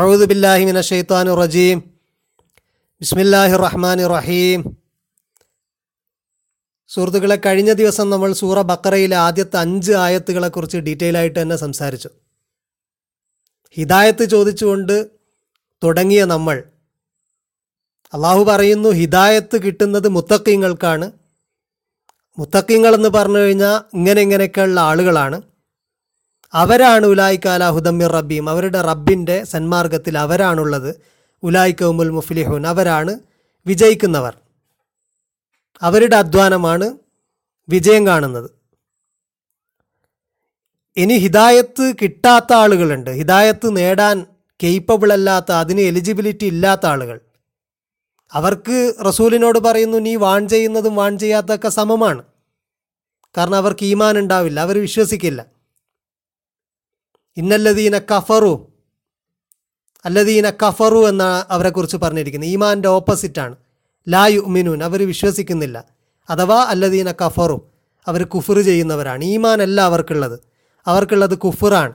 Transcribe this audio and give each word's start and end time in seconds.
അഊദു 0.00 0.24
ബില്ലാഹി 0.30 0.62
മിന 0.68 0.80
ഷെയ്ത്താനു 0.88 1.32
റജീം. 1.40 1.78
ബിസ്മില്ലാഹി 3.00 3.56
റഹ്മാൻ 3.64 3.98
റഹീം 4.12 4.60
സുഹൃത്തുക്കളെ 6.94 7.36
കഴിഞ്ഞ 7.46 7.70
ദിവസം 7.80 8.06
നമ്മൾ 8.12 8.30
സൂറ 8.40 8.62
ബക്കറയിലെ 8.70 9.16
ആദ്യത്തെ 9.26 9.58
അഞ്ച് 9.64 9.92
ആയത്തുകളെക്കുറിച്ച് 10.04 10.78
ഡീറ്റെയിൽ 10.86 11.16
ആയിട്ട് 11.20 11.36
തന്നെ 11.40 11.56
സംസാരിച്ചു. 11.64 12.10
ഹിദായത്ത് 13.76 14.24
ചോദിച്ചുകൊണ്ട് 14.34 14.96
തുടങ്ങിയ 15.82 16.22
നമ്മൾ 16.34 16.56
അള്ളാഹു 18.12 18.42
പറയുന്നു 18.50 18.88
ഹിദായത്ത് 19.00 19.56
കിട്ടുന്നത് 19.66 20.08
മുത്തക്കിങ്ങൾക്കാണ് 20.16 21.06
മുത്തക്കിങ്ങൾ 22.38 22.92
എന്ന് 22.98 23.12
പറഞ്ഞു 23.18 23.40
കഴിഞ്ഞാൽ 23.44 23.76
ഇങ്ങനെ 23.98 24.20
ഇങ്ങനെയൊക്കെയുള്ള 24.26 24.78
ആളുകളാണ്. 24.90 25.38
അവരാണ് 26.54 27.06
ഉലായിക്കാല 27.06 27.70
ഹുദമ്മിർ 27.70 28.12
റബ്ബീം. 28.12 28.50
അവരുടെ 28.50 28.82
റബ്ബിന്റെ 28.82 29.44
സന്മാർഗത്തിൽ 29.44 30.18
അവരാണുള്ളത്. 30.18 31.00
ഉലായിക്കൗമുൽ 31.42 32.10
മുഫ്ലിഹുൻ. 32.10 32.66
അവരാണ് 32.66 33.18
വിജയിക്കുന്നവർ. 33.66 34.36
അവരുടെ 35.82 36.16
അധ്വാനമാണ് 36.16 36.98
വിജയം 37.68 38.06
കാണുന്നത്. 38.06 38.50
ഇനി 40.96 41.14
ഹിദായത്ത് 41.14 41.94
കിട്ടാത്ത 42.02 42.52
ആളുകളുണ്ട്. 42.52 43.10
ഹിദായത്ത് 43.10 43.76
നേടാൻ 43.76 44.26
കേപ്പബിൾ 44.62 45.12
അല്ലാത്ത 45.12 45.52
അതിന് 45.52 45.80
എലിജിബിലിറ്റി 45.80 46.44
ഇല്ലാത്ത 46.44 46.86
ആളുകൾ. 46.86 47.20
അവർക്ക് 48.32 48.94
റസൂലിനോട് 49.06 49.58
പറയുന്നു 49.58 49.98
നീ 49.98 50.14
വാൺ 50.14 50.48
ചെയ്യുന്നതും 50.48 50.96
വാൺ 50.96 51.18
ചെയ്യാത്തതൊക്കെ 51.18 51.68
സമമാണ്. 51.68 52.22
കാരണം 53.36 53.56
അവർക്ക് 53.56 53.84
ഈമാൻ 53.84 54.18
ഉണ്ടാവില്ല 54.18 54.60
അവർ 54.60 54.80
വിശ്വസിക്കില്ല. 54.80 55.46
ഇന്നല്ലദീന 57.36 57.98
കഫറു 57.98 58.72
അല്ലദീന 60.04 60.50
കഫറു 60.50 61.08
എന്നാണ് 61.08 61.44
അവരെക്കുറിച്ച് 61.50 61.96
പറഞ്ഞിരിക്കുന്നത് 61.96 62.50
ഈമാന്റെ 62.50 62.88
ഓപ്പോസിറ്റാണ്. 62.88 63.56
ലാ 64.08 64.26
യുമിനൂൻ 64.26 64.84
അവർ 64.84 65.06
വിശ്വസിക്കുന്നില്ല. 65.06 65.84
അഥവാ 66.30 66.64
അല്ലദീന 66.64 67.12
കഫറു 67.12 67.70
അവർ 68.06 68.24
കുഫർ 68.24 68.60
ചെയ്യുന്നവരാണ്. 68.60 69.24
ഈമാൻ 69.24 69.62
അല്ല 69.62 69.80
അവർക്കുള്ളത്. 69.80 70.40
അവർക്കുള്ളത് 70.86 71.38
കുഫറാണ്. 71.38 71.92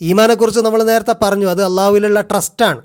ഈമാനെക്കുറിച്ച് 0.00 0.60
നമ്മൾ 0.60 0.82
നേരത്തെ 0.82 1.14
പറഞ്ഞു 1.22 1.46
അത് 1.46 1.64
അള്ളാഹുവിലുള്ള 1.64 2.20
ട്രസ്റ്റാണ്. 2.20 2.82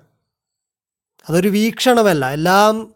അതൊരു 1.29 1.49
വീക്ഷണമല്ല. 1.49 2.29
എല്ലാം 2.29 2.93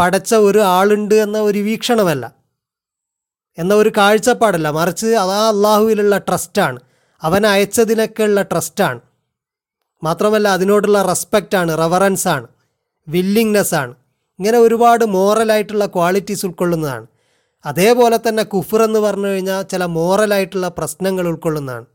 പടച്ച 0.00 0.34
ഒരു 0.34 0.58
ആളുണ്ട് 0.58 1.14
എന്ന 1.14 1.38
ഒരു 1.38 1.58
വീക്ഷണമല്ല. 1.58 2.34
എന്ന 3.58 3.74
ഒരു 3.74 3.92
കാഴ്ചപ്പാടല്ല. 3.96 4.70
മറിച്ച് 4.70 5.06
അതാ 5.06 5.48
അള്ളാഹുവിലുള്ള 5.48 6.18
ട്രസ്റ്റാണ്. 6.18 6.80
അവൻ 7.22 7.46
അയച്ചതിനൊക്കെയുള്ള 7.46 8.42
ട്രസ്റ്റാണ്. 8.42 9.00
മാത്രമല്ല 10.02 10.48
അതിനോടുള്ള 10.48 11.02
റെസ്പെക്റ്റാണ് 11.02 11.78
റെവറൻസാണ് 11.78 12.46
വില്ലിങ്നെസ്സാണ്. 13.08 13.94
ഇങ്ങനെ 14.38 14.58
ഒരുപാട് 14.58 15.04
മോറലായിട്ടുള്ള 15.04 15.86
ക്വാളിറ്റീസ് 15.86 16.46
ഉൾക്കൊള്ളുന്നതാണ്. 16.46 17.06
അതേപോലെ 17.66 18.18
തന്നെ 18.28 18.42
കുഫർ 18.42 18.82
എന്ന് 18.82 18.98
പറഞ്ഞു 18.98 19.26
കഴിഞ്ഞാൽ 19.26 19.62
ചില 19.62 19.84
മോറലായിട്ടുള്ള 19.84 20.68
പ്രശ്നങ്ങൾ 20.68 21.28
ഉൾക്കൊള്ളുന്നതാണ്. 21.28 21.86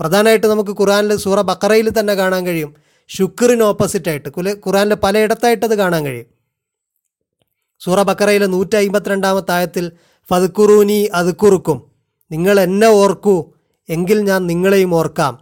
പ്രധാനമായിട്ട് 0.00 0.46
നമുക്ക് 0.46 0.70
ഖുറാനിൽ 0.70 1.16
സൂറ 1.16 1.40
ബക്കറയിൽ 1.40 2.00
തന്നെ 2.00 2.14
കാണാൻ 2.14 2.46
കഴിയും. 2.46 2.76
ഷുക്കറിന് 3.08 3.62
ഓപ്പോസിറ്റായിട്ട് 3.62 4.28
കുല 4.28 4.52
ഖുറാനിൽ 4.52 4.94
പലയിടത്തായിട്ടത് 4.94 5.74
കാണാൻ 5.74 6.04
കഴിയും. 6.04 6.26
സൂറ 7.80 8.02
ബക്കറയിലെ 8.02 8.46
നൂറ്റി 8.46 8.76
അമ്പത്തിരണ്ടാമത്തെ 8.76 9.52
ആയത്തിൽ 9.52 9.92
ഫതുക്കുറൂനി 10.30 11.08
അതുക്കുറുക്കും 11.14 11.82
നിങ്ങൾ 12.30 12.60
എന്നെ 12.60 12.86
ഓർക്കൂ 12.86 13.52
എങ്കിൽ 13.88 14.20
ഞാൻ 14.20 14.46
നിങ്ങളെയും 14.46 14.94
ഓർക്കാം. 14.94 15.38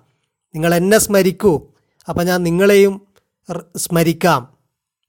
നിങ്ങൾ 0.54 0.74
എന്നെ 0.74 0.98
സ്മരിക്കൂ. 0.98 1.66
അപ്പം 2.08 2.26
ഞാൻ 2.26 2.42
നിങ്ങളെയും 2.42 3.06
സ്മരിക്കാം. 3.76 4.56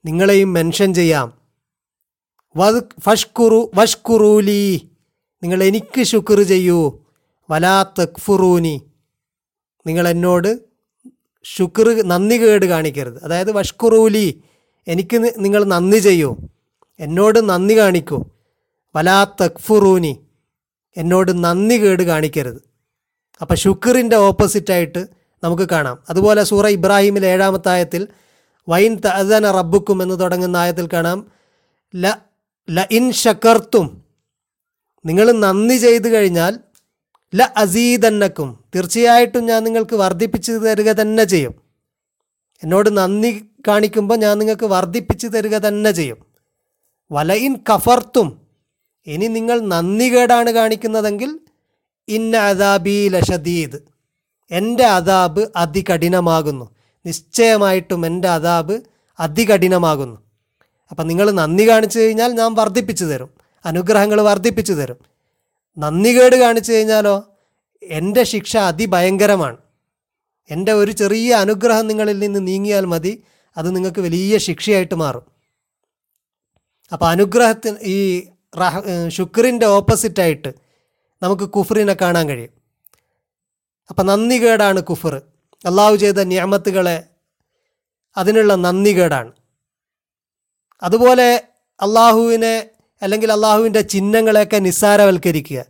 നിങ്ങളെയും 0.05 0.53
മെൻഷൻ 0.53 0.94
ചെയ്യാം. 0.94 1.33
വത് 2.57 2.83
ഫഷ്കുറു 2.99 3.71
വഷ്കുറൂലി. 3.75 4.89
നിങ്ങൾ 5.44 5.63
എനിക്ക് 5.63 6.03
ശുക്ർ 6.03 6.44
ചെയ്യൂ. 6.44 7.00
വലാ 7.50 7.84
തക്ഫുറൂനി. 7.84 8.81
നിങ്ങൾ 9.88 10.07
എന്നോട് 10.07 10.59
ശുക്ർ 11.44 12.01
നന്ദി 12.03 12.35
കേട് 12.35 12.66
കാണിക്കരുത്. 12.66 13.23
അതായത് 13.23 13.51
വഷ്കുറൂലി 13.51 14.44
എനിക്ക് 14.88 15.33
നിങ്ങൾ 15.38 15.63
നന്ദി 15.63 15.97
ചെയ്യൂ. 15.97 16.38
എന്നോട് 17.00 17.50
നന്ദി 17.50 17.78
കാണിക്കൂ. 17.78 18.25
വലാ 18.95 19.23
തക്ഫുറൂനി. 19.23 20.25
എന്നോട് 20.97 21.44
നന്ദി 21.44 21.75
കേട് 21.75 22.03
കാണിക്കരുത്. 22.03 22.76
അപ്പം 23.42 23.56
ഷുക്കറിന്റെ 23.56 24.16
ഓപ്പോസിറ്റായിട്ട് 24.16 25.02
നമുക്ക് 25.44 25.66
കാണാം. 25.72 25.98
അതുപോലെ 26.09 26.44
സൂറ 26.44 26.68
ഇബ്രാഹിമിലെ 26.68 27.28
ഏഴാമത്തെ 27.28 27.70
ആയത്തിൽ 27.70 28.08
വൈൻ 28.70 28.94
തഅദന 29.06 29.52
റബ്ബുക്കും 29.52 30.03
എന്ന് 30.03 30.20
തുടങ്ങുന്ന 30.20 30.58
ആയത്തിൽ 30.58 30.90
കാണാം. 30.94 31.20
ല 31.96 32.06
ല 32.70 32.88
ഇൻ 32.92 33.12
ഷക്കർത്തും 33.12 34.03
നിങ്ങൾ 35.06 35.31
നന്ദി 35.31 35.78
ചെയ്തു 35.78 36.08
കഴിഞ്ഞാൽ 36.08 36.59
ല 37.34 37.53
അസീതന്നക്കും 37.58 38.59
തീർച്ചയായിട്ടും 38.75 39.46
ഞാൻ 39.46 39.64
നിങ്ങൾക്ക് 39.64 39.96
വർദ്ധിപ്പിച്ച് 39.96 40.52
തരിക 40.52 40.92
തന്നെ 40.92 41.24
ചെയ്യും. 41.24 41.54
എന്നോട് 42.64 42.98
നന്ദി 42.98 43.31
കാണിക്കുമ്പോൾ 43.68 44.18
ഞാൻ 44.18 44.38
നിങ്ങൾക്ക് 44.40 44.66
വർദ്ധിപ്പിച്ച് 44.66 45.28
തരിക 45.28 45.58
തന്നെ 45.58 45.92
ചെയ്യും. 45.92 46.19
വലയിൻ 47.12 47.54
കഫർത്തും 47.69 48.42
ഇനി 49.08 49.28
നിങ്ങൾ 49.28 49.59
നന്ദികേടാണ് 49.62 50.50
കാണിക്കുന്നതെങ്കിൽ 50.52 51.40
ഇന്ന 52.09 52.38
അദാബി 52.38 53.09
ലഷദീദ് 53.09 53.78
എന്റെ 54.51 54.85
അദാബ് 54.85 55.47
അതികഠിനമാകുന്നു. 55.56 56.75
നിശ്ചയമായിട്ടും 57.06 58.06
എന്റെ 58.06 58.28
അദാബ് 58.28 58.81
അതികഠിനമാകുന്നു. 59.19 60.18
അപ്പം 60.91 61.07
നിങ്ങൾ 61.07 61.31
നന്ദി 61.31 61.69
കാണിച്ചു 61.69 62.00
കഴിഞ്ഞാൽ 62.00 62.31
ഞാൻ 62.31 62.53
വർദ്ധിപ്പിച്ചു 62.53 63.06
തരും. 63.06 63.29
അനുഗ്രഹങ്ങൾ 63.66 64.22
വർദ്ധിപ്പിച്ചു 64.22 64.73
തരും. 64.73 64.97
നന്ദികേട് 65.78 66.35
കാണിച്ചു 66.35 66.73
കഴിഞ്ഞാലോ? 66.73 67.23
എന്റെ 67.84 68.24
ശിക്ഷ 68.24 68.57
അതിഭയങ്കരമാണ്. 68.57 69.57
എന്റെ 70.50 70.74
ഒരു 70.74 70.91
ചെറിയ 70.91 71.34
അനുഗ്രഹം 71.35 71.88
നിങ്ങളിൽ 71.88 72.19
നിന്ന് 72.19 72.47
നീങ്ങിയാൽ 72.47 72.85
മതി. 72.85 73.24
അത് 73.57 73.75
നിങ്ങൾക്ക് 73.75 74.01
വലിയ 74.01 74.38
ശിക്ഷയായിട്ട് 74.38 74.95
മാറും. 74.95 75.25
അപ്പോൾ 76.94 77.06
അനുഗ്രഹത്തിന് 77.06 77.75
ഈ 77.84 78.28
റഹ 78.59 78.81
ശുക്രിന്റെ 79.07 79.66
ഓപ്പോസിറ്റായിട്ട് 79.66 80.66
നമുക്ക് 81.23 81.44
കുഫറിനെ 81.44 81.97
കാണാൻ 82.01 82.29
കഴിയും. 82.29 82.50
അപ്പം 83.89 84.05
നന്ദികേടാണ് 84.05 84.81
കുഫർ. 84.81 85.22
അള്ളാഹു 85.66 85.95
ചെയ്ത 85.95 86.23
നിയമത്തുകളെ 86.23 87.03
അതിനുള്ള 88.17 88.55
നന്ദികേടാണ്. 88.55 89.31
അതുപോലെ 90.83 91.44
അള്ളാഹുവിനെ 91.81 92.69
അല്ലെങ്കിൽ 93.01 93.31
അള്ളാഹുവിന്റെ 93.31 93.81
ചിഹ്നങ്ങളെയൊക്കെ 93.81 94.57
നിസ്സാരവൽക്കരിക്കുക. 94.57 95.66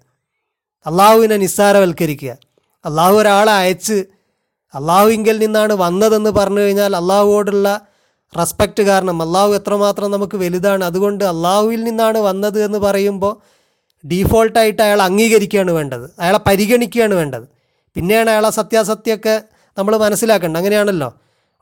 അള്ളാഹുവിനെ 0.86 1.38
നിസ്സാരവൽക്കരിക്കുക. 1.38 2.38
അള്ളാഹു 2.86 3.16
ഒരാളെ 3.16 3.52
അയച്ച് 3.52 4.06
അള്ളാഹുവിങ്കിൽ 4.74 5.38
നിന്നാണ് 5.38 5.74
വന്നതെന്ന് 5.74 6.30
പറഞ്ഞു 6.30 6.60
കഴിഞ്ഞാൽ 6.60 6.96
അള്ളാഹുവോടുള്ള 6.96 7.82
റെസ്പെക്റ്റ് 8.40 8.84
കാരണം 8.84 9.22
അള്ളാഹു 9.22 9.54
എത്രമാത്രം 9.54 10.12
നമുക്ക് 10.12 10.38
വലുതാണ്. 10.38 10.84
അതുകൊണ്ട് 10.84 11.24
അള്ളാഹുവിൽ 11.24 11.84
നിന്നാണ് 11.84 12.18
വന്നത് 12.18 12.64
എന്ന് 12.64 12.78
പറയുമ്പോൾ 12.78 13.57
ഡീഫോൾട്ടായിട്ട് 14.06 14.82
അയാൾ 14.82 15.02
അംഗീകരിക്കുകയാണ് 15.02 15.72
വേണ്ടത്. 15.72 16.12
അയാളെ 16.20 16.40
പരിഗണിക്കുകയാണ് 16.48 17.14
വേണ്ടത്. 17.14 17.44
പിന്നെയാണ് 17.96 18.30
അയാളെ 18.30 18.50
സത്യാസത്യമൊക്കെ 18.50 19.42
നമ്മൾ 19.78 19.98
മനസ്സിലാക്കേണ്ടത്. 19.98 20.60
അങ്ങനെയാണല്ലോ. 20.60 21.14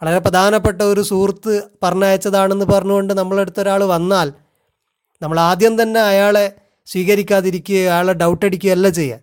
വളരെ 0.03 0.19
പ്രധാനപ്പെട്ട 0.19 0.81
ഒരു 0.81 1.01
സുഹൃത്ത് 1.01 1.63
പറഞ്ഞയച്ചതാണെന്ന് 1.83 2.65
പറഞ്ഞുകൊണ്ട് 2.65 3.13
നമ്മളടുത്ത 3.13 3.59
ഒരാൾ 3.59 3.83
വന്നാൽ 3.83 4.33
നമ്മൾ 5.21 5.39
ആദ്യം 5.39 5.81
തന്നെ 5.81 6.01
അയാളെ 6.01 6.51
സ്വീകരിക്കാതിരിക്കുകയോ 6.85 7.91
അയാളെ 7.91 8.13
ഡൗട്ട് 8.13 8.45
അടിക്കുകയല്ല 8.45 8.89
ചെയ്യുക. 8.89 9.19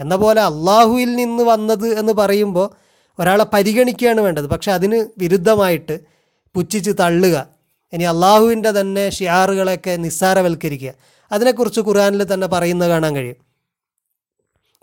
എന്ന 0.00 0.16
പോലെ 0.16 0.40
അള്ളാഹുവിൽ 0.40 1.16
നിന്ന് 1.16 1.42
വന്നത് 1.42 1.98
എന്ന് 1.98 2.12
പറയുമ്പോൾ 2.12 2.70
ഒരാളെ 3.18 3.46
പരിഗണിക്കുകയാണ് 3.52 4.20
വേണ്ടത്. 4.20 4.46
പക്ഷെ 4.46 4.72
അതിന് 4.72 5.06
വിരുദ്ധമായിട്ട് 5.18 6.00
പുച്ഛിച്ച് 6.54 6.90
തള്ളുക. 7.00 7.46
ഇനി 7.92 8.04
അള്ളാഹുവിന്റെ 8.04 8.70
തന്നെ 8.70 9.10
ഷിയാറുകളെയൊക്കെ 9.10 9.96
നിസ്സാരവൽക്കരിക്കുക. 9.96 10.92
അതിനെക്കുറിച്ച് 11.30 11.80
ഖുർആനിൽ 11.80 12.22
തന്നെ 12.32 12.46
പറയുന്നത് 12.46 12.88
കാണാൻ 12.88 13.12
കഴിയും. 13.16 13.38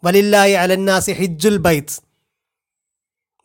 വലില്ലായി 0.03 0.53
അലന്നാസി 0.63 1.11
ഹിജുൽ 1.11 1.57
ബൈത്സ് 1.57 1.99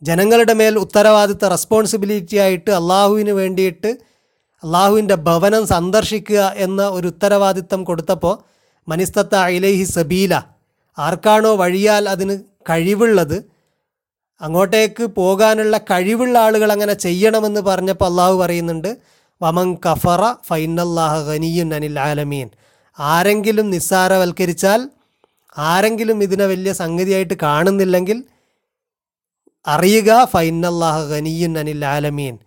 ജനങ്ങളുടെ 0.03 0.53
മേൽ 0.53 0.75
ഉത്തരവാദിത്ത 0.79 1.45
റെസ്പോൺസിബിലിറ്റി 1.45 2.37
ആയിട്ട് 2.37 2.71
അള്ളാഹുവിന് 2.71 3.31
വേണ്ടിയിട്ട് 3.31 3.91
അള്ളാഹുവിന്റെ 4.63 5.17
ഭവനം 5.29 5.67
സന്ദർശിക്കുക 5.67 6.41
എന്ന 6.57 6.83
ഒരു 6.89 7.07
ഉത്തരവാദിത്തം 7.07 7.85
കൊടുത്തപ്പോൾ 7.85 8.35
മനിസ്തത്ത 8.89 9.37
ഇലൈഹി 9.57 9.85
സബീല 9.85 10.35
ആർക്കാണോ 10.99 11.53
വഴിയാൽ 11.57 12.09
അതിന് 12.09 12.35
കഴിവുള്ളത് 12.71 13.39
അങ്ങോട്ടേക്ക് 14.41 15.05
പോകാനുള്ള 15.05 15.79
കഴിവുള്ള 15.91 16.39
ആളുകൾ 16.39 16.73
അങ്ങനെ 16.73 16.95
ചെയ്യണമെന്ന് 16.95 17.61
പറഞ്ഞപ്പോൾ 17.61 18.05
അള്ളാഹു 18.05 18.35
പറയുന്നുണ്ട് 18.37 18.91
വമൻ 19.41 19.69
കഫറ 19.87 20.23
ഫൈനല്ലാഹ 20.49 21.15
ഖനിയുൻ 21.31 21.75
അനിൽ 21.75 21.99
ആലമീൻ. 22.01 22.49
ആരെങ്കിലും 22.99 23.71
നിസ്സാരവൽക്കരിച്ചാൽ 23.71 24.89
ആരെങ്കിലും 25.59 26.23
ഇതിനെ 26.23 26.47
വലിയ 26.47 26.73
സംഗതിയായിട്ട് 26.73 27.35
കാണുന്നില്ലെങ്കിൽ 27.43 28.25
അറിയുക 29.67 30.25
ഫൈനല്ലാഹ് 30.25 31.09
ഖനിയുൻ 31.09 31.59
അനിൽ 31.59 31.85
ആലമീൻ. 31.85 32.39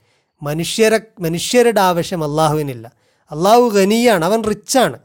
മനുഷ്യരെ 0.43 0.99
മനുഷ്യരുടെ 1.19 1.81
ആവശ്യം 1.81 2.23
അള്ളാഹുവിനില്ല 2.23 2.91
അള്ളാഹു 3.31 3.69
ഖനിയാണ് 3.69 4.25
അവൻ 4.25 4.43
റിച്ചാണ്. 4.43 4.99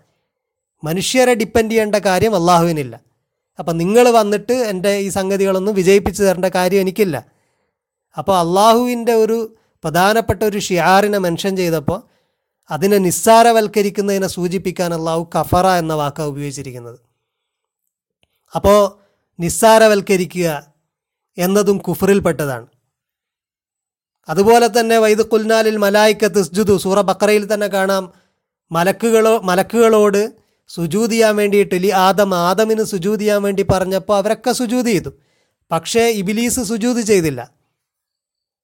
മനുഷ്യരെ 0.84 1.34
ഡിപ്പെൻഡ് 1.34 1.70
ചെയ്യേണ്ട 1.70 1.94
കാര്യം 1.94 2.34
അള്ളാഹുവിനില്ല 2.34 3.00
അപ്പം 3.58 3.76
നിങ്ങൾ 3.76 4.10
വന്നിട്ട് 4.10 4.52
എന്റെ 4.52 4.96
ഈ 4.96 5.08
സംഗതികളൊന്നും 5.08 5.74
വിജയിപ്പിച്ചു 5.74 6.22
തരേണ്ട 6.22 6.44
കാര്യം 6.44 6.80
എനിക്കില്ല. 6.80 7.26
അപ്പോൾ 8.18 8.38
അള്ളാഹുവിന്റെ 8.38 9.12
ഒരു 9.12 9.56
പ്രധാനപ്പെട്ട 9.84 10.42
ഒരു 10.42 10.58
ഷിയാറിനെ 10.58 11.18
മെൻഷൻ 11.18 11.56
ചെയ്തപ്പോൾ 11.56 12.09
അതിനെ 12.70 12.98
നിസ്സാരവൽക്കരിക്കുന്നതിനെ 12.98 14.26
സൂചിപ്പിക്കാൻ 14.26 14.94
അള്ളാഹു 14.94 15.30
കഫറ 15.38 15.66
എന്ന 15.66 15.92
വാക്കാണ് 15.92 16.28
ഉപയോഗിച്ചിരിക്കുന്നത്. 16.28 16.98
അപ്പോൾ 18.54 18.98
നിസ്സാരവൽക്കരിക്കുക 19.40 20.66
എന്നതും 21.38 21.78
കുഫറിൽപ്പെട്ടതാണ്. 21.78 22.66
അതുപോലെ 24.28 24.66
തന്നെ 24.66 24.98
വൈദ് 24.98 25.18
കുൽനാലിൽ 25.18 25.76
മലായിക്ക 25.76 26.26
തിസ്ജുദു 26.26 26.78
സൂറ 26.78 27.00
ബക്കറയിൽ 27.00 27.54
തന്നെ 27.54 27.66
കാണാം. 27.66 28.12
മലക്കുകളോ 28.72 29.40
മലക്കുകളോട് 29.40 30.32
സുജൂത് 30.68 31.10
ചെയ്യാൻ 31.10 31.36
വേണ്ടിയിട്ട് 31.36 31.82
ലി 31.82 31.88
ആദം 31.88 32.34
ആദമിന് 32.34 32.84
സുജൂത് 32.84 33.20
ചെയ്യാൻ 33.20 33.42
വേണ്ടി 33.42 33.62
പറഞ്ഞപ്പോൾ 33.62 34.16
അവരൊക്കെ 34.16 34.52
സുജൂത് 34.52 34.86
ചെയ്തു. 34.86 35.10
പക്ഷേ 35.70 36.08
ഇബിലീസ് 36.08 36.60
സുജൂത് 36.60 37.00
ചെയ്തില്ല. 37.00 37.50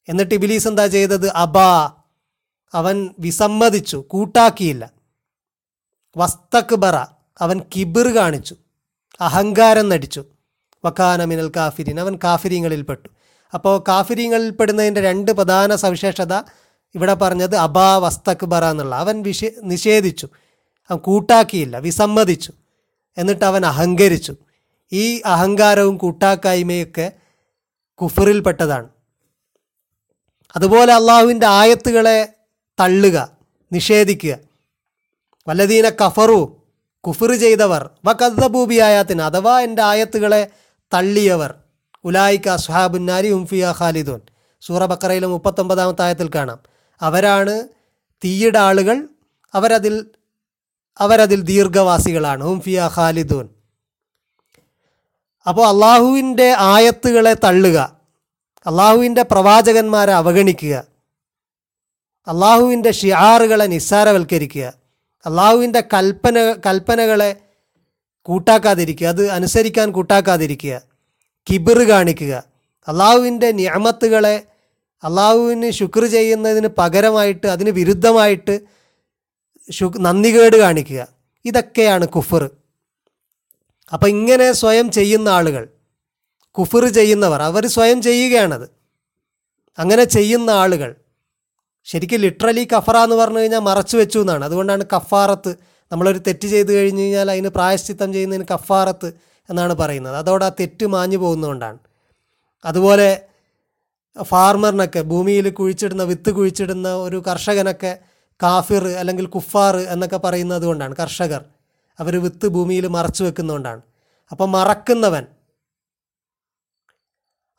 എന്നിട്ട് 0.08 0.34
ഇബിലീസ് 0.34 0.68
എന്താ 0.68 0.86
ചെയ്തത്? 0.86 1.28
അബാ 1.28 1.92
അവൻ 2.74 3.10
വിസമ്മതിച്ചു 3.18 3.96
കൂട്ടാക്കിയില്ല. 3.96 4.90
വസ്തക്ബറ 6.16 6.96
അവൻ 7.40 7.60
കിബിർ 7.76 8.08
കാണിച്ചു 8.08 8.56
അഹങ്കാരം 9.20 9.88
നടിച്ചു. 9.88 10.24
വക്കാന 10.84 11.24
മിനൽ 11.24 11.52
കാഫിരിൻ 11.56 12.00
അവൻ 12.00 12.18
കാഫിരിങ്ങളിൽപ്പെട്ടു 12.24 13.08
അപ്പോൾ 13.54 13.84
കാഫിരിങ്ങളിൽ 13.88 14.50
പെടുന്നതിന്റെ 14.50 15.00
രണ്ട് 15.00 15.30
പ്രധാന 15.30 15.76
സവിശേഷത 15.76 16.34
ഇവിടെ 16.94 17.14
പറഞ്ഞത് 17.14 17.56
അബാ 17.56 17.96
വസ്തക്ബറ 17.96 18.64
എന്നുള്ള 18.64 18.94
അവൻ 18.94 19.22
വിഷ 19.22 19.44
നിഷേധിച്ചു 19.62 20.28
അവൻ 20.90 20.98
കൂട്ടാക്കിയില്ല 20.98 21.78
വിസമ്മതിച്ചു 21.78 22.52
എന്നിട്ട് 23.18 23.44
അവൻ 23.44 23.66
അഹങ്കരിച്ചു. 23.66 24.36
ഈ 24.92 25.22
അഹങ്കാരവും 25.24 25.96
കൂട്ടാക്കായ്മയൊക്കെ 25.96 27.12
കുഫറിൽപ്പെട്ടതാണ്. 27.94 28.88
അതുപോലെ 30.56 30.94
അള്ളാഹുവിന്റെ 30.94 31.46
ആയത്തുകളെ 31.46 32.35
തള്ളുക 32.80 33.28
നിഷേധിക്കുക. 33.72 34.38
വല്ലദീന 35.48 35.88
കഫറു 35.88 36.62
കുഫർ 37.00 37.32
ചെയ്തവർ 37.34 37.90
വ 38.04 38.12
കദ്ദബൂബി 38.12 38.78
ആയാത്തിന് 38.80 39.22
അഥവാ 39.22 39.60
എന്റെ 39.60 39.82
ആയത്തുകളെ 39.82 40.50
തള്ളിയവർ. 40.94 41.54
ഉലായിക്ക 42.04 42.56
സുഹാബുന്നാരി 42.56 43.28
ഉംഫിയ 43.28 43.74
ഖാലിദൂൻ. 43.78 44.20
സൂറ 44.60 44.86
ബക്കറയിലെ 44.86 45.26
മുപ്പത്തൊമ്പതാമത്തെ 45.26 46.02
ആയത്തിൽ 46.02 46.30
കാണാം. 46.34 46.58
അവരാണ് 47.00 47.68
തീയുടെ 48.24 48.58
ആളുകൾ 48.58 49.08
അവരതിൽ 49.54 50.06
അവരതിൽ 50.98 51.40
ദീർഘവാസികളാണ്. 51.42 52.44
ഉംഫിയ 52.44 52.90
ഖാലിദൂൻ. 52.96 53.48
അപ്പോൾ 55.46 55.66
അള്ളാഹുവിന്റെ 55.66 56.54
ആയത്തുകളെ 56.58 57.34
തള്ളുക 57.34 57.78
അള്ളാഹുവിന്റെ 58.66 59.22
പ്രവാചകന്മാരെ 59.22 60.12
അവഗണിക്കുക 60.12 60.95
അള്ളാഹുവിന്റെ 62.28 62.90
ഷിയാറുകളെ 62.90 63.64
നിസ്സാരവൽക്കരിക്കുക. 63.64 64.72
അള്ളാഹുവിന്റെ 65.26 65.80
കൽപ്പന 65.80 66.54
കൽപ്പനകളെ 66.66 67.36
കൂട്ടാക്കാതിരിക്കുക. 68.22 69.06
അത് 69.06 69.30
അനുസരിക്കാൻ 69.30 69.92
കൂട്ടാക്കാതിരിക്കുക. 69.92 70.82
കിബിർ 71.50 71.88
കാണിക്കുക. 71.88 72.44
അള്ളാഹുവിന്റെ 72.88 73.52
നിയമത്തുകളെ 73.52 74.42
അള്ളാഹുവിന് 75.02 75.70
ശുക്ർ 75.70 76.06
ചെയ്യുന്നതിന് 76.06 76.68
പകരമായിട്ട് 76.78 77.46
അതിന് 77.46 77.70
വിരുദ്ധമായിട്ട് 77.70 78.60
ശു 79.70 79.92
നന്ദികേട് 79.98 80.56
കാണിക്കുക. 80.56 81.08
ഇതൊക്കെയാണ് 81.44 82.08
കുഫർ. 82.08 82.50
അപ്പം 83.92 84.08
ഇങ്ങനെ 84.08 84.52
സ്വയം 84.52 84.90
ചെയ്യുന്ന 84.90 85.28
ആളുകൾ 85.28 85.68
കുഫർ 86.50 86.86
ചെയ്യുന്നവർ 86.86 87.42
അവർ 87.42 87.66
സ്വയം 87.66 88.02
ചെയ്യുകയാണത്. 88.02 88.68
അങ്ങനെ 89.78 90.04
ചെയ്യുന്ന 90.04 90.50
ആളുകൾ 90.50 90.94
ശരിക്കും 91.86 92.20
ലിറ്ററലി 92.20 92.68
കഫറ 92.72 92.96
എന്ന് 92.96 93.16
പറഞ്ഞു 93.16 93.38
കഴിഞ്ഞാൽ 93.38 93.60
മറച്ചു 93.60 93.96
വെച്ചു 93.96 94.18
എന്നാണ്. 94.18 94.44
അതുകൊണ്ടാണ് 94.44 94.84
കഫാറത്ത് 94.94 95.52
നമ്മളൊരു 95.92 96.18
തെറ്റ് 96.18 96.48
ചെയ്തു 96.48 96.72
കഴിഞ്ഞു 96.72 97.02
കഴിഞ്ഞാൽ 97.02 97.30
അതിന് 97.30 97.48
പ്രായശ്ചിത്തം 97.48 98.12
ചെയ്യുന്നതിന് 98.12 98.46
കഫാറത്ത് 98.54 99.08
എന്നാണ് 99.50 99.74
പറയുന്നത്. 99.74 100.16
അതോടെ 100.16 100.44
ആ 100.44 100.48
തെറ്റ് 100.48 100.86
മാഞ്ഞു 100.86 101.16
പോകുന്നതുകൊണ്ടാണ്. 101.16 101.78
അതുപോലെ 102.64 103.08
ഫാർമറിനൊക്കെ 104.22 105.00
ഭൂമിയിൽ 105.02 105.48
കുഴിച്ചിടുന്ന 105.48 106.02
വിത്ത് 106.02 106.30
കുഴിച്ചിടുന്ന 106.30 106.94
ഒരു 106.94 107.22
കർഷകനൊക്കെ 107.28 107.98
കാഫിർ 108.42 108.84
അല്ലെങ്കിൽ 108.86 109.26
കുഫാർ 109.26 109.76
എന്നൊക്കെ 109.76 110.16
പറയുന്നത് 110.16 110.62
കൊണ്ടാണ് 110.62 110.94
കർഷകർ. 110.96 111.42
അവർ 112.00 112.14
വിത്ത് 112.22 112.46
ഭൂമിയിൽ 112.46 112.86
മറച്ചു 112.86 113.24
വെക്കുന്നതുകൊണ്ടാണ്. 113.24 113.82
അപ്പം 114.32 114.52
മറക്കുന്നവൻ 114.52 115.24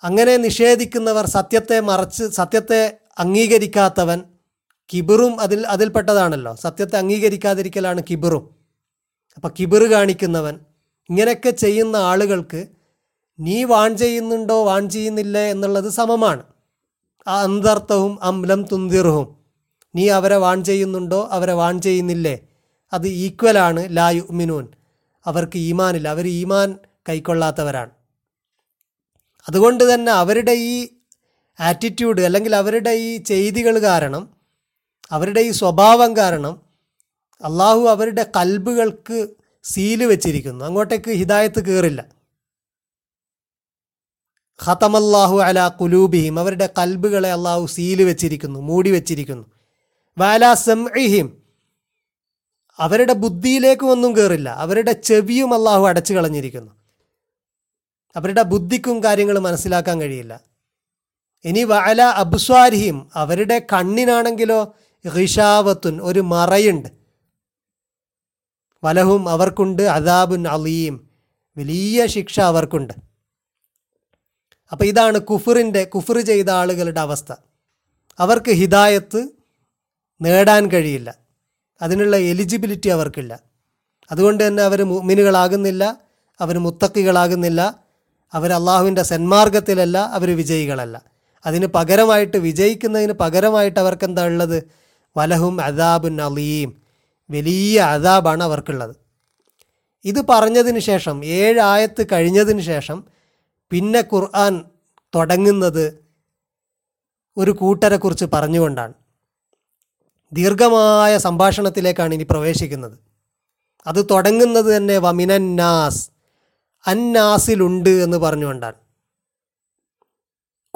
അങ്ങനെ 0.03 0.37
നിഷേധിക്കുന്നവർ 0.37 1.25
സത്യത്തെ 1.25 1.79
മറച്ച് 1.79 2.23
സത്യത്തെ 2.23 2.81
അംഗീകരിക്കാത്തവൻ 3.19 4.21
കിബിറും 4.93 5.39
അതിൽ 5.39 5.67
അതിൽപ്പെട്ടതാണല്ലോ. 5.67 6.55
സത്യത്തെ 6.55 6.97
അംഗീകരിക്കാതിരിക്കലാണ് 6.97 8.01
കിബിറും. 8.09 8.55
അപ്പം 9.35 9.51
കിബിർ 9.59 9.91
കാണിക്കുന്നവൻ 9.91 10.59
ഇങ്ങനെയൊക്കെ 11.09 11.49
ചെയ്യുന്ന 11.49 11.95
ആളുകൾക്ക് 11.95 12.67
നീ 13.39 13.63
വാൺ 13.63 13.97
ചെയ്യുന്നുണ്ടോ 13.97 14.65
വാൺ 14.65 14.89
ചെയ്യുന്നില്ലേ 14.89 15.41
എന്നുള്ളത് 15.41 15.89
സമമാണ്. 15.89 16.43
ആ 17.27 17.41
അന്തർത്ഥവും 17.41 18.23
അംലം 18.23 18.63
തുന്തിർഹും 18.63 19.37
നീ 19.95 20.09
അവരെ 20.09 20.35
വാൺ 20.35 20.63
ചെയ്യുന്നുണ്ടോ 20.63 21.29
അവരെ 21.31 21.53
വാൺ 21.53 21.81
ചെയ്യുന്നില്ലേ? 21.81 22.39
അത് 22.93 23.07
ഈക്വലാണ് 23.07 23.97
ലായു 23.97 24.23
മിനൂൻ 24.31 24.67
അവർക്ക് 25.25 25.57
ഈമാനില്ല. 25.57 26.07
അവർ 26.07 26.27
ഈമാൻ 26.27 26.75
കൈക്കൊള്ളാത്തവരാണ്. 27.09 27.89
അതുകൊണ്ട് 29.49 29.93
തന്നെ 29.93 30.11
അവരുടെ 30.11 30.51
ഈ 30.51 30.87
ആറ്റിറ്റ്യൂഡ് 31.59 32.21
അല്ലെങ്കിൽ 32.21 32.55
അവരുടെ 32.55 32.89
ഈ 32.89 33.17
ചെയ്തികൾ 33.17 33.79
കാരണം 33.79 34.29
അവരുടെ 35.11 35.41
ഈ 35.41 35.51
സ്വഭാവം 35.51 36.17
കാരണം 36.17 36.61
അള്ളാഹു 37.43 37.79
അവരുടെ 37.79 38.31
കൽബുകൾക്ക് 38.37 39.27
സീൽ 39.63 40.03
വെച്ചിരിക്കുന്നു. 40.03 40.65
അങ്ങോട്ടേക്ക് 40.65 41.11
ഹിദായത്ത് 41.11 41.65
കയറില്ല 41.65 42.05
ഖത്തമല്ലാഹു 44.65 45.39
അല 45.39 45.67
കുലൂബിഹിം 45.67 46.39
അവരുടെ 46.39 46.69
കൽബുകളെ 46.79 47.31
അള്ളാഹു 47.31 47.65
സീൽ 47.65 48.03
വെച്ചിരിക്കുന്നു 48.03 48.59
മൂടി 48.59 48.91
വെച്ചിരിക്കുന്നു. 48.91 49.51
വാല 50.17 50.53
സംഹിം 50.53 51.43
അവരുടെ 52.79 53.13
ബുദ്ധിയിലേക്ക് 53.13 53.83
ഒന്നും 53.83 54.15
കയറില്ല 54.15 54.49
അവരുടെ 54.49 54.91
ചെവിയും 54.91 55.53
അള്ളാഹു 55.53 55.87
അടച്ചു 55.87 56.13
കളഞ്ഞിരിക്കുന്നു. 56.13 56.71
അവരുടെ 58.15 58.41
ബുദ്ധിക്കും 58.41 59.03
കാര്യങ്ങൾ 59.03 59.39
മനസ്സിലാക്കാൻ 59.39 60.01
കഴിയില്ല. 60.01 60.46
ഇനി 61.47 61.63
വഅല 61.63 62.01
അബ്സ്വാരിഹിം 62.01 63.09
അവരുടെ 63.15 63.67
കണ്ണിനാണെങ്കിലോ 63.73 64.75
ഹിഷാവത്തുൻ 65.15 65.99
ഒരു 66.01 66.19
മറയുണ്ട്. 66.19 66.89
വലഹും 68.83 69.29
അവർക്കുണ്ട് 69.29 69.81
അദാബുൻ 69.81 70.47
അലീം 70.47 71.09
വലിയ 71.57 72.05
ശിക്ഷ 72.05 72.39
അവർക്കുണ്ട്. 72.39 72.93
അപ്പോൾ 74.71 74.85
ഇതാണ് 74.85 75.17
കുഫറിന്റെ 75.17 75.83
കുഫർ 75.83 76.19
ചെയ്ത 76.19 76.49
ആളുകളുടെ 76.49 76.99
അവസ്ഥ. 76.99 77.33
അവർക്ക് 78.19 78.51
ഹിദായത്ത് 78.51 79.29
നേടാൻ 80.21 80.71
കഴിയില്ല. 80.71 81.09
അതിനുള്ള 81.81 82.17
എലിജിബിലിറ്റി 82.17 82.89
അവർക്കില്ല. 82.89 83.39
അതുകൊണ്ട് 84.11 84.47
തന്നെ 84.47 84.63
അവർ 84.63 84.83
മുമിനുകളാകുന്നില്ല 84.83 85.83
അവർ 86.41 86.57
മുത്തക്കികളാകുന്നില്ല 86.57 87.61
അവർ 88.33 88.53
അള്ളാഹുവിന്റെ 88.53 89.03
സന്മാർഗത്തിലല്ല 89.03 89.97
അവർ 89.97 90.37
വിജയികളല്ല. 90.37 91.16
അതിന് 91.47 91.67
പകരമായിട്ട് 91.67 92.37
വിജയിക്കുന്നതിന് 92.37 93.13
പകരമായിട്ട് 93.13 93.79
അവർക്ക് 93.79 94.05
എന്താ 94.05 94.23
ഉള്ളത്? 94.25 94.59
വലഹും 95.15 95.55
അദാബുൻ 95.61 96.15
നലീം 96.15 96.69
വലിയ 97.29 97.77
അദാബാണ് 97.95 98.43
അവർക്കുള്ളത്. 98.43 98.95
ഇത് 100.05 100.21
പറഞ്ഞതിന് 100.29 100.79
ശേഷം 100.79 101.25
ഏഴായത്ത് 101.25 102.03
കഴിഞ്ഞതിന് 102.11 102.61
ശേഷം 102.61 102.97
പിന്നെ 103.71 104.01
ഖുർആൻ 104.13 104.53
തുടങ്ങുന്നത് 105.15 105.85
ഒരു 107.37 107.51
കൂട്ടരെക്കുറിച്ച് 107.51 108.25
പറഞ്ഞുകൊണ്ടാണ്. 108.33 108.93
ദീർഘമായ 110.33 111.17
സംഭാഷണത്തിലേക്കാണ് 111.17 112.13
ഇനി 112.13 112.23
പ്രവേശിക്കുന്നത്. 112.23 112.97
അത് 113.87 113.99
തുടങ്ങുന്നത് 114.11 114.69
തന്നെ 114.77 114.97
വമിനന്നാസ് 114.97 116.01
അന്നാസിലുണ്ട് 116.85 117.93
എന്ന് 118.05 118.17
പറഞ്ഞുകൊണ്ടാണ്. 118.17 118.79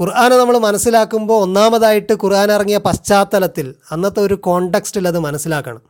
ഖുർആനെ 0.01 0.38
നമ്മൾ 0.38 0.58
മനസ്സിലാക്കുമ്പോൾ 0.58 1.41
ഒന്നാമതായിട്ട് 1.41 2.13
ഖുർആൻ 2.13 2.51
ഇറങ്ങിയ 2.51 2.77
പശ്ചാത്തലത്തിൽ 2.77 3.75
അന്നത്തെ 3.91 4.20
ഒരു 4.20 4.34
കോണ്ടക്സ്റ്റിൽ 4.34 5.08
അത് 5.08 5.20
മനസ്സിലാക്കണം. 5.20 5.81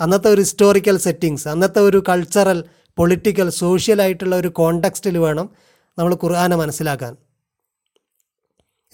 അന്നത്തെ 0.00 0.28
ഒരു 0.30 0.40
ഹിസ്റ്റോറിക്കൽ 0.40 0.98
സെറ്റിങ്സ് 0.98 1.48
അന്നത്തെ 1.48 1.80
ഒരു 1.80 2.02
കൾച്ചറൽ 2.08 2.64
പൊളിറ്റിക്കൽ 2.96 3.50
സോഷ്യൽ 3.50 4.02
ആയിട്ടുള്ള 4.02 4.36
ഒരു 4.36 4.48
കോണ്ടക്സ്റ്റിൽ 4.48 5.18
വേണം 5.18 5.50
നമ്മൾ 5.98 6.14
ഖുർആാനെ 6.14 6.56
മനസ്സിലാക്കാൻ. 6.56 7.16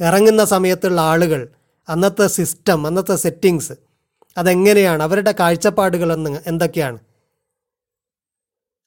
ഇറങ്ങുന്ന 0.00 0.44
സമയത്തുള്ള 0.44 1.00
ആളുകൾ 1.00 1.48
അന്നത്തെ 1.88 2.26
സിസ്റ്റം 2.26 2.86
അന്നത്തെ 2.86 3.16
സെറ്റിങ്സ് 3.16 3.72
അതെങ്ങനെയാണ്? 4.36 5.02
അവരുടെ 5.02 5.34
കാഴ്ചപ്പാടുകൾ 5.40 6.12
എന്തൊക്കെയാണ്? 6.46 6.98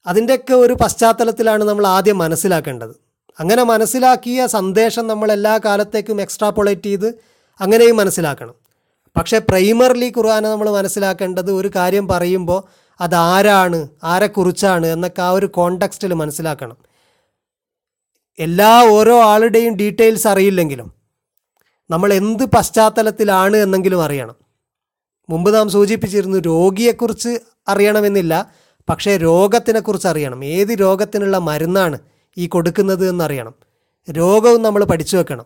അതിന്റെയൊക്കെ 0.07 0.53
ഒരു 0.53 0.73
പശ്ചാത്തലത്തിലാണ് 0.73 1.63
നമ്മൾ 1.63 1.87
ആദ്യം 1.87 2.17
മനസ്സിലാക്കേണ്ടത്. 2.17 3.08
അങ്ങനെ 3.39 3.63
മനസ്സിലാക്കിയ 3.63 4.47
സന്ദേശം 4.47 5.07
നമ്മൾ 5.07 5.31
എല്ലാ 5.31 5.59
കാലത്തേക്കും 5.65 6.21
എക്സ്ട്രാപ്പൊളേറ്റ് 6.21 6.83
ചെയ്ത് 6.83 7.07
അങ്ങനെയും 7.61 7.97
മനസ്സിലാക്കണം. 7.97 8.55
പക്ഷേ 9.17 9.37
പ്രൈമർലി 9.37 10.13
ഖുർആാനെ 10.17 10.49
നമ്മൾ 10.49 10.69
മനസ്സിലാക്കേണ്ടത് 10.69 11.51
ഒരു 11.51 11.71
കാര്യം 11.75 12.07
പറയുമ്പോൾ 12.07 12.63
അതാരാണ് 13.01 13.87
ആരെക്കുറിച്ചാണ് 14.03 14.87
എന്നൊക്കെ 14.87 15.21
ആ 15.21 15.29
ഒരു 15.29 15.45
കോണ്ടക്സ്റ്റിൽ 15.45 16.13
മനസ്സിലാക്കണം. 16.13 16.77
എല്ലാ 18.39 18.83
ഓരോ 18.91 19.21
ആളുടെയും 19.21 19.75
ഡീറ്റെയിൽസ് 19.75 20.27
അറിയില്ലെങ്കിലും 20.27 20.93
നമ്മൾ 21.89 22.13
എന്ത് 22.13 22.45
പശ്ചാത്തലത്തിലാണ് 22.45 23.57
എന്നെങ്കിലും 23.57 24.03
അറിയണം. 24.03 24.35
മുമ്പ് 25.29 25.55
നാം 25.55 25.69
സൂചിപ്പിച്ചിരുന്നു 25.69 26.37
രോഗിയെക്കുറിച്ച് 26.37 27.39
അറിയണമെന്നില്ല 27.67 28.45
പക്ഷേ 28.89 29.17
രോഗത്തിനെക്കുറിച്ച് 29.17 30.07
അറിയണം. 30.07 30.45
ഏത് 30.45 30.69
രോഗത്തിനുള്ള 30.69 31.37
മരുന്നാണ് 31.37 31.99
ഈ 32.37 32.47
കൊടുക്കുന്നത് 32.47 33.09
എന്നറിയണം. 33.09 33.53
രോഗവും 34.11 34.61
നമ്മൾ 34.61 34.83
പഠിച്ചു 34.83 35.17
വെക്കണം. 35.17 35.45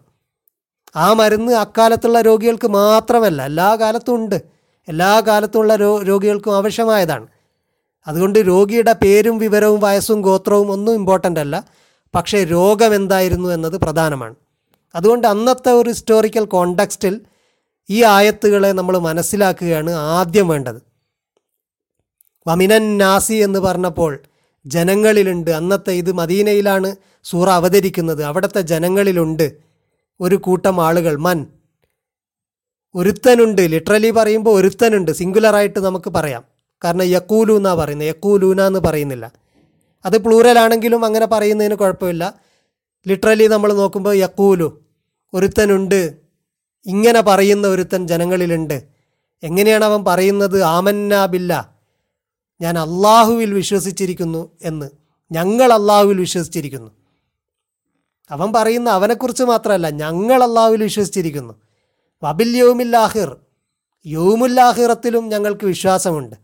ആ 0.96 1.13
മരുന്ന് 1.13 1.54
അക്കാലത്തുള്ള 1.54 2.22
രോഗികൾക്ക് 2.22 2.68
മാത്രമല്ല 2.68 3.46
എല്ലാ 3.46 3.75
കാലത്തും 3.75 4.16
ഉണ്ട്. 4.16 4.42
എല്ലാ 4.88 5.20
കാലത്തുമുള്ള 5.20 5.75
രോ 5.75 6.02
രോഗികൾക്കും 6.02 6.56
ആവശ്യമായതാണ്. 6.56 7.28
അതുകൊണ്ട് 8.08 8.40
രോഗിയുടെ 8.40 8.94
പേരും 8.94 9.38
വിവരവും 9.38 9.82
വയസ്സും 9.82 10.22
ഗോത്രവും 10.22 10.72
ഒന്നും 10.72 10.94
ഇമ്പോർട്ടന്റ് 10.94 11.40
അല്ല. 11.40 11.66
പക്ഷേ 12.16 12.44
രോഗം 12.44 12.96
എന്തായിരുന്നു 12.96 13.50
എന്നത് 13.50 13.78
പ്രധാനമാണ്. 13.78 14.36
അതുകൊണ്ട് 14.96 15.28
അന്നത്തെ 15.28 15.72
ഒരു 15.72 15.90
ഹിസ്റ്റോറിക്കൽ 15.90 16.46
കോണ്ടക്സ്റ്റിൽ 16.46 17.22
ഈ 17.90 18.04
ആയത്തുകളെ 18.04 18.72
നമ്മൾ 18.72 18.98
മനസ്സിലാക്കുകയാണ് 18.98 19.90
ആദ്യം 19.90 20.48
വേണ്ടത്. 20.48 20.82
വമിനൻ 22.48 22.98
നാസി 22.98 23.34
എന്ന് 23.34 23.60
പറഞ്ഞപ്പോൾ 23.60 24.20
ജനങ്ങളിലുണ്ട്. 24.65 25.51
അന്നത്തെ 25.51 25.91
ഇത് 25.91 26.12
മദീനയിലാണ് 26.12 26.96
സൂറ 27.24 27.50
അവതരിക്കുന്നത്. 27.50 28.24
അവിടുത്തെ 28.24 28.62
ജനങ്ങളിലുണ്ട് 28.62 29.58
ഒരു 30.22 30.36
കൂട്ടം 30.36 30.86
ആളുകൾ. 30.86 31.15
മൻ. 31.15 31.46
ഒരുത്തനുണ്ട്. 32.96 33.62
ലിറ്ററലി 33.62 34.10
പറയുമ്പോൾ 34.10 34.62
ഒരുത്തനുണ്ട്. 34.62 35.12
സിംഗുലറായിട്ട് 35.12 35.79
നമുക്ക് 35.79 36.10
പറയാം. 36.10 36.43
കാരണം 36.84 37.03
യക്കൂലു 37.03 37.53
എന്നാണ് 37.53 37.77
പറയുന്നത്. 37.77 38.08
യക്കൂലൂന 38.08 38.62
എന്ന് 38.62 38.79
പറയുന്നില്ല. 38.79 39.32
അത് 40.05 40.17
പ്ലൂറൽ 40.17 40.60
ആണെങ്കിലും 40.60 41.05
അങ്ങനെ 41.05 41.25
പറയുന്നതിന് 41.25 41.75
കുഴപ്പമില്ല. 41.75 42.41
ലിറ്ററലി 43.08 43.48
നമ്മൾ 43.48 43.74
നോക്കുമ്പോൾ 43.74 44.15
യക്കൂലു 44.15 44.82
ഒരുത്തനുണ്ട്. 45.34 46.17
ഇങ്ങനെ 46.86 47.22
പറയുന്ന 47.22 47.67
ഒരുത്തൻ 47.67 48.08
ജനങ്ങളിലുണ്ട്. 48.08 48.84
എങ്ങനെയാണ് 49.43 49.86
അവൻ 49.86 50.05
പറയുന്നത്? 50.05 50.63
ആമന്ന 50.63 51.25
ബില്ല. 51.25 51.73
ഞാൻ 52.63 52.75
അള്ളാഹുവിൽ 52.79 53.53
വിശ്വസിച്ചിരിക്കുന്നു 53.53 54.41
എന്ന്. 54.63 54.88
ഞങ്ങൾ 55.32 55.74
അള്ളാഹുവിൽ 55.74 56.17
വിശ്വസിച്ചിരിക്കുന്നു. 56.20 56.91
അവൻ 58.32 58.53
പറയുന്ന 58.53 58.89
അവനെക്കുറിച്ച് 58.89 59.43
മാത്രമല്ല 59.43 59.89
ഞങ്ങൾ 60.03 60.43
അള്ളാഹുവിൽ 60.43 60.84
വിശ്വസിച്ചിരിക്കുന്നു. 60.84 61.53
വബിൽ 62.24 62.51
യൗമില്ലാഹിർ 62.58 63.29
യൗമുല്ലാഹിറത്തിലും 64.05 65.29
ഞങ്ങൾക്ക് 65.29 65.65
വിശ്വാസമുണ്ട്. 65.65 66.36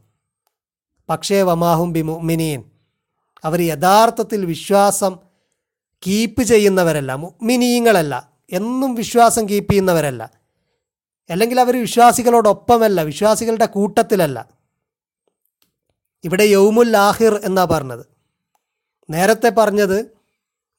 പക്ഷേ 1.10 1.42
വമാഹും 1.42 1.94
ബി 1.94 2.02
മുഅ്മിനീൻ 2.02 2.64
അവർ 3.44 3.60
യഥാർത്ഥത്തിൽ 3.62 4.46
വിശ്വാസം 4.46 5.14
കീപ്പ് 6.08 6.44
ചെയ്യുന്നവരല്ല 6.44 7.12
മുഅ്മിനീങ്ങളല്ല 7.14 8.16
എന്നും 8.52 8.96
വിശ്വാസം 8.96 9.50
കീപ്പ് 9.50 9.72
ചെയ്യുന്നവരല്ല. 9.72 10.22
അല്ലെങ്കിൽ 11.30 11.60
അവർ 11.60 11.76
വിശ്വാസികളോടൊപ്പമല്ല 11.82 13.02
വിശ്വാസികളുടെ 13.02 13.66
കൂട്ടത്തിലല്ല. 13.66 14.59
ഇവിടെ 16.24 16.44
യൗമുൽ 16.44 16.98
ആഹിർ 16.98 17.42
എന്നാ 17.44 17.66
പറഞ്ഞത്. 17.66 18.06
നേരത്തെ 19.10 19.50
പറഞ്ഞത് 19.50 20.18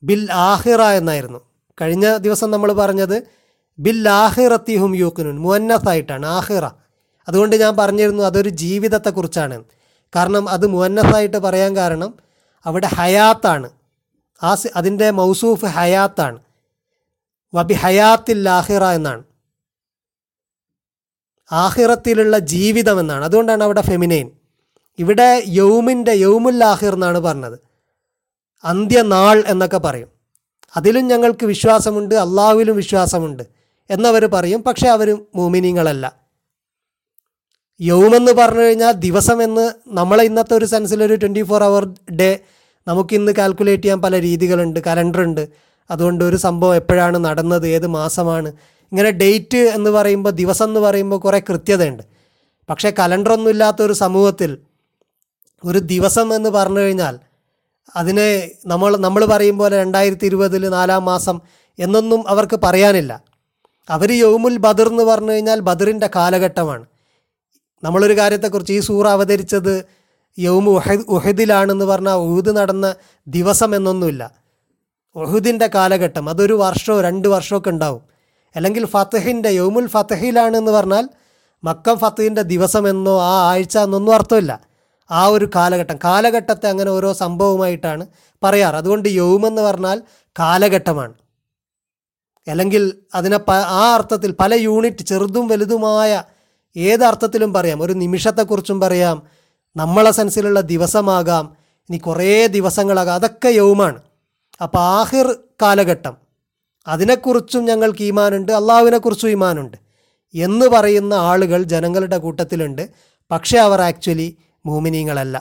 ബിൽ 0.03 0.33
ആഹിറ 0.33 0.83
എന്നായിരുന്നു. 0.83 1.41
കഴിഞ്ഞ 1.81 2.17
ദിവസം 2.17 2.51
നമ്മൾ 2.51 2.73
പറഞ്ഞത് 2.73 3.23
ബിൽ 3.79 4.09
ആഹിറത്തിഹും 4.09 4.97
യൂക്കിനുൻ 4.97 5.39
മുവന്നസായിട്ടാണ് 5.39 6.27
ആഹിറ. 6.27 6.65
അതുകൊണ്ട് 7.29 7.57
ഞാൻ 7.57 7.77
പറഞ്ഞിരുന്നു 7.77 8.23
അതൊരു 8.23 8.49
ജീവിതത്തെക്കുറിച്ചാണ്. 8.49 9.65
കാരണം 10.17 10.49
അത് 10.49 10.67
മുന്നസായിട്ട് 10.67 11.37
പറയാൻ 11.37 11.77
കാരണം 11.77 12.15
അവിടെ 12.67 12.87
ഹയാത്താണ്. 12.87 13.71
ആ 14.43 14.57
അതിന്റെ 14.77 15.11
മൗസൂഫ് 15.11 15.67
ഹയാത്താണ്. 15.67 16.39
വബി 17.55 17.75
ഹയാത്തിൽ 17.75 18.49
ആഹിറ 18.49 18.85
എന്നാണ്. 18.85 19.25
ആഹിറത്തിലുള്ള 21.53 22.39
ജീവിതം 22.39 23.01
എന്നാണ്. 23.01 23.25
അതുകൊണ്ടാണ് 23.25 23.65
അവിടെ 23.65 23.81
ഫെമിനൈൻ. 23.81 24.31
ഇവിടെ 24.99 25.43
യൗമിന്റെ 25.47 26.13
യൗമുല്ലാഹിർ 26.13 26.95
എന്നാണ് 26.95 27.19
പറഞ്ഞത്. 27.19 27.59
അന്ത്യനാൾ 28.65 29.45
എന്നൊക്കെ 29.47 29.79
പറയും. 29.79 30.09
അതിലും 30.77 31.09
ഞങ്ങൾക്ക് 31.09 31.47
വിശ്വാസമുണ്ട് 31.47 32.15
അള്ളാഹുവിലും 32.15 32.77
വിശ്വാസമുണ്ട് 32.77 33.43
എന്നവർ 33.91 34.27
പറയും 34.27 34.63
പക്ഷേ 34.63 34.89
അവർ 34.89 35.19
മൂമിനിങ്ങളല്ല. 35.35 36.21
യൗമെന്ന് 37.81 38.33
പറഞ്ഞു 38.33 38.61
കഴിഞ്ഞാൽ 38.61 38.93
ദിവസം 38.93 39.43
എന്ന് 39.43 39.73
നമ്മളെ 39.89 40.25
ഇന്നത്തെ 40.25 40.55
ഒരു 40.55 40.65
സെൻസിൽ 40.65 41.05
ഒരു 41.05 41.15
ട്വന്റി 41.15 41.43
ഫോർ 41.43 41.65
അവർ 41.65 41.87
ഡേ 42.13 42.39
നമുക്കിന്ന് 42.89 43.33
കാൽക്കുലേറ്റ് 43.33 43.83
ചെയ്യാൻ 43.83 44.03
പല 44.03 44.21
രീതികളുണ്ട് 44.21 44.81
കലണ്ടർ 44.87 45.21
ഉണ്ട് 45.21 45.49
അതുകൊണ്ട് 45.91 46.25
ഒരു 46.25 46.37
സംഭവം 46.37 46.75
എപ്പോഴാണ് 46.75 47.19
നടന്നത് 47.19 47.67
ഏത് 47.67 47.87
മാസമാണ്. 47.87 48.53
ഇങ്ങനെ 48.93 49.11
ഡേറ്റ് 49.11 49.57
എന്ന് 49.57 49.91
പറയുമ്പോൾ 49.91 50.31
ദിവസം 50.31 50.65
എന്ന് 50.65 50.81
പറയുമ്പോൾ 50.81 51.17
കുറേ 51.17 51.39
കൃത്യതയുണ്ട്. 51.39 52.03
പക്ഷേ 52.71 52.93
കലണ്ടറൊന്നും 52.99 53.51
ഇല്ലാത്ത 53.51 53.83
ഒരു 53.83 53.93
സമൂഹത്തിൽ 53.93 54.59
ഒരു 55.65 55.79
ദിവസം 55.79 56.35
എന്ന് 56.35 56.51
പറഞ്ഞു 56.51 56.81
കഴിഞ്ഞാൽ 56.81 57.19
അതിനെ 57.97 58.51
നമ്മൾ 58.67 58.97
നമ്മൾ 58.97 59.25
പറയും 59.25 59.59
പോലെ 59.59 59.79
രണ്ടായിരത്തി 59.79 60.27
ഇരുപതിൽ 60.27 60.69
നാലാം 60.69 61.05
മാസം 61.05 61.41
എന്നൊന്നും 61.79 62.29
അവർക്ക് 62.29 62.61
പറയാനില്ല. 62.63 63.25
അവർ 63.91 64.13
യൗമുൽ 64.13 64.57
ബദർ 64.57 64.89
എന്ന് 64.89 65.03
പറഞ്ഞു 65.03 65.33
കഴിഞ്ഞാൽ 65.33 65.61
ബദറിന്റെ 65.61 66.11
കാലഘട്ടമാണ്. 66.17 66.87
നമ്മളൊരു 67.83 68.17
കാര്യത്തെക്കുറിച്ച് 68.17 68.73
ഈ 68.73 68.81
സൂറ 68.81 69.09
അവതരിച്ചത് 69.09 69.85
യൗമു 70.39 70.71
ഉഹദ് 70.71 71.05
ഉഹദിലാണെന്ന് 71.09 71.85
പറഞ്ഞാൽ 71.85 72.15
ഉഹുദ് 72.15 72.57
നടന്ന 72.57 72.95
ദിവസം 73.29 73.77
എന്നൊന്നുമില്ല. 73.77 74.33
ഉഹുദിന്റെ 75.17 75.67
കാലഘട്ടം 75.67 76.31
അതൊരു 76.31 76.55
വർഷമോ 76.55 77.01
രണ്ട് 77.01 77.29
വർഷമൊക്കെ 77.29 77.71
ഉണ്ടാവും. 77.71 78.03
അല്ലെങ്കിൽ 78.57 78.87
ഫത്തഹിന്റെ 78.87 79.49
യൗമുൽ 79.49 79.87
ഫത്തഹിലാണെന്ന് 79.87 80.73
പറഞ്ഞാൽ 80.73 81.09
മക്കം 81.65 81.99
ഫത്തഹിന്റെ 81.99 82.43
ദിവസം 82.43 82.89
എന്നോ 82.89 83.21
ആ 83.21 83.49
ആഴ്ച 83.51 83.79
എന്നൊന്നും 83.79 84.15
അർത്ഥമില്ല. 84.15 84.70
ആ 85.11 85.27
ഒരു 85.27 85.51
കാലഘട്ടം. 85.55 85.99
കാലഘട്ടത്തെ 86.05 86.69
അങ്ങനെ 86.69 86.91
ഓരോ 86.91 87.13
സംഭവമായിട്ടാണ് 87.13 88.07
പറയാറ്. 88.43 88.77
അതുകൊണ്ട് 88.77 89.09
യൗമെന്ന് 89.09 89.63
പറഞ്ഞാൽ 89.63 90.03
കാലഘട്ടമാണ്. 90.39 91.15
അല്ലെങ്കിൽ 92.51 92.95
അതിനെ 93.15 93.39
പ 93.39 93.51
ആ 93.51 93.95
അർത്ഥത്തിൽ 93.95 94.35
പല 94.41 94.55
യൂണിറ്റ് 94.55 95.05
ചെറുതും 95.05 95.49
വലുതുമായ 95.49 96.23
ഏത് 96.77 97.05
അർത്ഥത്തിലും 97.05 97.53
പറയാം. 97.53 97.83
ഒരു 97.83 97.93
നിമിഷത്തെക്കുറിച്ചും 97.93 98.81
പറയാം. 98.81 99.23
നമ്മളെ 99.77 100.11
സെൻസിലുള്ള 100.11 100.61
ദിവസമാകാം. 100.61 101.57
ഇനി 101.89 101.99
കുറേ 101.99 102.47
ദിവസങ്ങളാകാം. 102.47 103.15
അതൊക്കെ 103.15 103.49
യൗമാണ് 103.49 104.03
അപ്പോൾ 104.63 104.79
ആഹിർ 104.79 105.37
കാലഘട്ടം. 105.63 106.17
അതിനെക്കുറിച്ചും 106.89 107.65
ഞങ്ങൾക്ക് 107.65 108.03
ഈമാനുണ്ട്. 108.03 108.53
അള്ളാഹുവിനെക്കുറിച്ചും 108.53 109.31
ഈമാനുണ്ട്. 109.31 109.77
എന്ന് 110.35 110.67
പറയുന്ന 110.67 111.15
ആളുകൾ 111.15 111.63
ജനങ്ങളുടെ 111.63 112.19
കൂട്ടത്തിലുണ്ട്. 112.19 112.91
പക്ഷേ 113.31 113.59
അവർ 113.59 113.81
ആക്ച്വലി 113.81 114.37
മൂമിനീങ്ങളല്ല 114.65 115.37